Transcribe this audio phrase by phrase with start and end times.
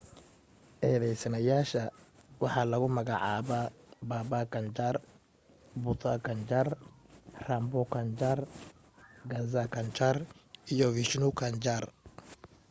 [0.87, 1.83] eedaysanayaasha
[2.41, 3.67] waxa lagu magacaabaa
[4.09, 4.95] baba kanjar
[5.83, 6.67] bhutha kanjar,
[7.47, 8.37] rampro kanjar,
[9.31, 10.15] gaza kanjar
[10.73, 11.83] iyo vishnu kanjar